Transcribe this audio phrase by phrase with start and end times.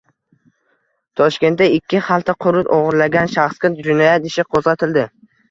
[1.19, 5.07] Toshkentda ikki xalta qurut o‘g‘irlagan shaxsga jinoyat ishi qo‘zg‘atildi